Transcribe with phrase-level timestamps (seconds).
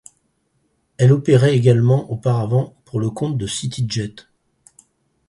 [0.97, 4.15] Elle opérait également auparavant pour le compte de CityJet.